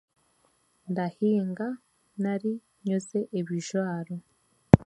[0.91, 1.67] Ndahinga
[2.21, 2.53] nari
[2.85, 4.15] nyoze ebijwaaro.